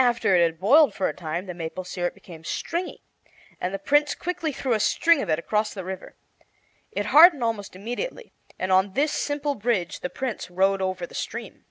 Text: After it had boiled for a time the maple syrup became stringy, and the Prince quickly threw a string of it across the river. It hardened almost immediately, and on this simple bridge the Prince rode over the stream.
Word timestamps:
After 0.00 0.34
it 0.34 0.42
had 0.42 0.58
boiled 0.58 0.92
for 0.92 1.08
a 1.08 1.14
time 1.14 1.46
the 1.46 1.54
maple 1.54 1.84
syrup 1.84 2.14
became 2.14 2.42
stringy, 2.42 3.00
and 3.60 3.72
the 3.72 3.78
Prince 3.78 4.16
quickly 4.16 4.50
threw 4.50 4.72
a 4.72 4.80
string 4.80 5.22
of 5.22 5.28
it 5.30 5.38
across 5.38 5.72
the 5.72 5.84
river. 5.84 6.16
It 6.90 7.06
hardened 7.06 7.44
almost 7.44 7.76
immediately, 7.76 8.32
and 8.58 8.72
on 8.72 8.94
this 8.94 9.12
simple 9.12 9.54
bridge 9.54 10.00
the 10.00 10.10
Prince 10.10 10.50
rode 10.50 10.82
over 10.82 11.06
the 11.06 11.14
stream. 11.14 11.64